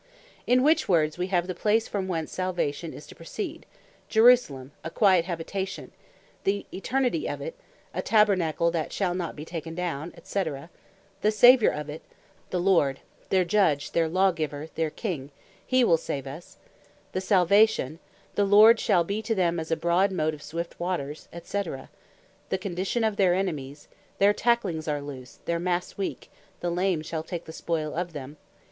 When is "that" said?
8.71-8.91